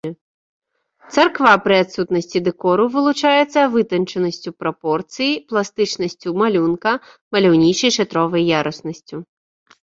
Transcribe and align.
Царква 1.15 1.49
пры 1.65 1.75
адсутнасці 1.83 2.41
дэкору 2.47 2.85
вылучаецца 2.95 3.59
вытанчанасцю 3.75 4.49
прапорцый, 4.63 5.31
пластычнасцю 5.53 6.29
малюнка, 6.41 6.93
маляўнічай 7.39 7.91
шатровай 7.99 8.43
яруснасцю. 8.63 9.17